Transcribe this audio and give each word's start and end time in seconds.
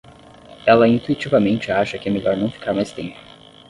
Ela 0.65 0.87
intuitivamente 0.87 1.71
acha 1.71 1.99
que 1.99 2.09
é 2.09 2.11
melhor 2.11 2.35
não 2.35 2.49
ficar 2.49 2.73
mais 2.73 2.91
tempo. 2.91 3.19